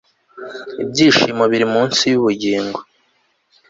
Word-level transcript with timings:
ibyishimo 0.83 1.43
biri 1.51 1.65
munsi 1.73 2.01
yubugingo 2.13 2.79